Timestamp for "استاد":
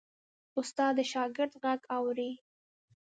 0.59-0.93